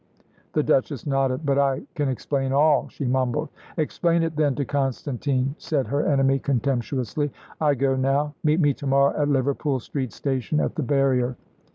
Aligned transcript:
The 0.53 0.63
Duchess 0.63 1.05
nodded. 1.05 1.45
"But 1.45 1.59
I 1.59 1.83
can 1.93 2.09
explain 2.09 2.51
all," 2.51 2.87
she 2.89 3.05
mumbled. 3.05 3.49
"Explain 3.77 4.23
it, 4.23 4.35
then, 4.35 4.55
to 4.55 4.65
Constantine," 4.65 5.53
said 5.59 5.85
her 5.85 6.03
enemy, 6.03 6.39
contemptuously. 6.39 7.29
"I 7.61 7.75
go 7.75 7.95
now. 7.95 8.33
Meet 8.43 8.61
me 8.61 8.73
to 8.73 8.87
morrow 8.87 9.13
at 9.15 9.29
Liverpool 9.29 9.79
Street 9.79 10.11
Station 10.11 10.59
at 10.59 10.73
the 10.73 10.81
barrier. 10.81 11.37